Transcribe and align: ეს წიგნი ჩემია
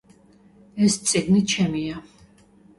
ეს 0.87 0.97
წიგნი 1.11 1.45
ჩემია 1.55 2.03